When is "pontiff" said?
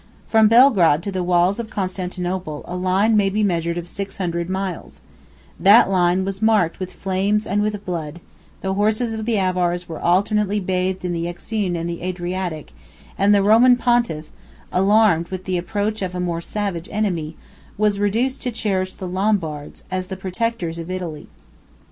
13.77-14.31